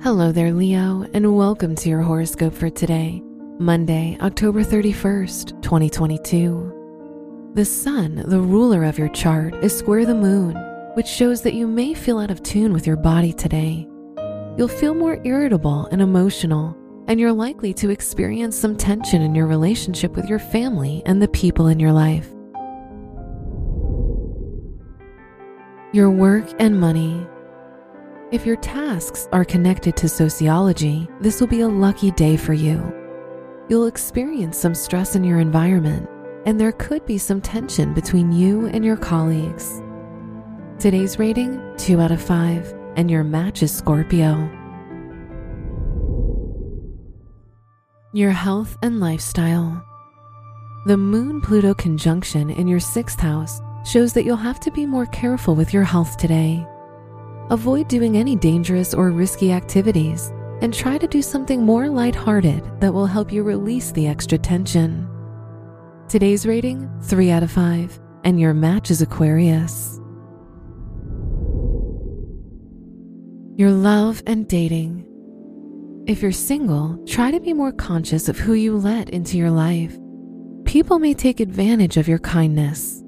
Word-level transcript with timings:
Hello 0.00 0.30
there, 0.30 0.52
Leo, 0.52 1.04
and 1.12 1.36
welcome 1.36 1.74
to 1.74 1.88
your 1.88 2.02
horoscope 2.02 2.54
for 2.54 2.70
today, 2.70 3.20
Monday, 3.58 4.16
October 4.20 4.62
31st, 4.62 5.60
2022. 5.60 7.50
The 7.54 7.64
sun, 7.64 8.22
the 8.26 8.38
ruler 8.38 8.84
of 8.84 8.96
your 8.96 9.08
chart, 9.08 9.56
is 9.56 9.76
square 9.76 10.06
the 10.06 10.14
moon, 10.14 10.54
which 10.94 11.08
shows 11.08 11.42
that 11.42 11.54
you 11.54 11.66
may 11.66 11.94
feel 11.94 12.20
out 12.20 12.30
of 12.30 12.44
tune 12.44 12.72
with 12.72 12.86
your 12.86 12.94
body 12.94 13.32
today. 13.32 13.88
You'll 14.56 14.68
feel 14.68 14.94
more 14.94 15.20
irritable 15.24 15.86
and 15.86 16.00
emotional, 16.00 16.76
and 17.08 17.18
you're 17.18 17.32
likely 17.32 17.74
to 17.74 17.90
experience 17.90 18.56
some 18.56 18.76
tension 18.76 19.20
in 19.20 19.34
your 19.34 19.48
relationship 19.48 20.14
with 20.14 20.28
your 20.28 20.38
family 20.38 21.02
and 21.06 21.20
the 21.20 21.26
people 21.26 21.66
in 21.66 21.80
your 21.80 21.92
life. 21.92 22.32
Your 25.92 26.08
work 26.08 26.46
and 26.60 26.78
money. 26.78 27.26
If 28.30 28.44
your 28.44 28.56
tasks 28.56 29.26
are 29.32 29.42
connected 29.42 29.96
to 29.96 30.06
sociology, 30.06 31.08
this 31.18 31.40
will 31.40 31.46
be 31.46 31.62
a 31.62 31.68
lucky 31.68 32.10
day 32.10 32.36
for 32.36 32.52
you. 32.52 32.92
You'll 33.70 33.86
experience 33.86 34.58
some 34.58 34.74
stress 34.74 35.16
in 35.16 35.24
your 35.24 35.38
environment, 35.38 36.06
and 36.44 36.60
there 36.60 36.72
could 36.72 37.06
be 37.06 37.16
some 37.16 37.40
tension 37.40 37.94
between 37.94 38.30
you 38.30 38.66
and 38.66 38.84
your 38.84 38.98
colleagues. 38.98 39.80
Today's 40.78 41.18
rating 41.18 41.58
2 41.78 42.02
out 42.02 42.10
of 42.10 42.20
5, 42.20 42.74
and 42.96 43.10
your 43.10 43.24
match 43.24 43.62
is 43.62 43.74
Scorpio. 43.74 44.34
Your 48.12 48.32
health 48.32 48.76
and 48.82 49.00
lifestyle. 49.00 49.82
The 50.84 50.98
Moon 50.98 51.40
Pluto 51.40 51.72
conjunction 51.72 52.50
in 52.50 52.68
your 52.68 52.80
sixth 52.80 53.20
house 53.20 53.62
shows 53.86 54.12
that 54.12 54.26
you'll 54.26 54.36
have 54.36 54.60
to 54.60 54.70
be 54.70 54.84
more 54.84 55.06
careful 55.06 55.54
with 55.54 55.72
your 55.72 55.84
health 55.84 56.18
today. 56.18 56.66
Avoid 57.50 57.88
doing 57.88 58.18
any 58.18 58.36
dangerous 58.36 58.92
or 58.92 59.10
risky 59.10 59.52
activities 59.52 60.30
and 60.60 60.74
try 60.74 60.98
to 60.98 61.06
do 61.06 61.22
something 61.22 61.62
more 61.62 61.88
lighthearted 61.88 62.62
that 62.80 62.92
will 62.92 63.06
help 63.06 63.32
you 63.32 63.42
release 63.42 63.90
the 63.92 64.06
extra 64.06 64.36
tension. 64.36 65.08
Today's 66.08 66.44
rating 66.44 66.90
3 67.04 67.30
out 67.30 67.42
of 67.42 67.50
5, 67.50 67.98
and 68.24 68.38
your 68.38 68.52
match 68.52 68.90
is 68.90 69.00
Aquarius. 69.00 69.98
Your 73.56 73.70
love 73.70 74.22
and 74.26 74.46
dating. 74.46 75.06
If 76.06 76.20
you're 76.20 76.32
single, 76.32 77.02
try 77.06 77.30
to 77.30 77.40
be 77.40 77.54
more 77.54 77.72
conscious 77.72 78.28
of 78.28 78.38
who 78.38 78.52
you 78.52 78.76
let 78.76 79.08
into 79.08 79.38
your 79.38 79.50
life. 79.50 79.96
People 80.66 80.98
may 80.98 81.14
take 81.14 81.40
advantage 81.40 81.96
of 81.96 82.08
your 82.08 82.18
kindness. 82.18 83.02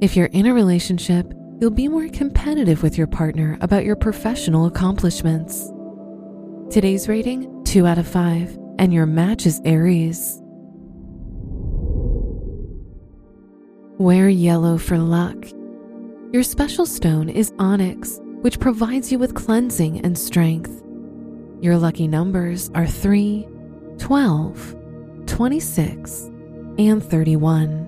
If 0.00 0.16
you're 0.16 0.26
in 0.26 0.46
a 0.46 0.54
relationship, 0.54 1.32
you'll 1.60 1.70
be 1.70 1.88
more 1.88 2.08
competitive 2.08 2.82
with 2.82 2.96
your 2.96 3.06
partner 3.06 3.58
about 3.60 3.84
your 3.84 3.96
professional 3.96 4.66
accomplishments. 4.66 5.72
Today's 6.70 7.08
rating 7.08 7.64
2 7.64 7.86
out 7.86 7.98
of 7.98 8.06
5, 8.06 8.56
and 8.78 8.94
your 8.94 9.06
match 9.06 9.44
is 9.44 9.60
Aries. 9.64 10.40
Wear 13.98 14.28
yellow 14.28 14.78
for 14.78 14.98
luck. 14.98 15.36
Your 16.32 16.44
special 16.44 16.86
stone 16.86 17.28
is 17.28 17.52
onyx, 17.58 18.20
which 18.42 18.60
provides 18.60 19.10
you 19.10 19.18
with 19.18 19.34
cleansing 19.34 20.04
and 20.04 20.16
strength. 20.16 20.82
Your 21.60 21.76
lucky 21.76 22.06
numbers 22.06 22.70
are 22.76 22.86
3, 22.86 23.48
12, 23.98 24.76
26, 25.26 26.30
and 26.78 27.02
31. 27.02 27.87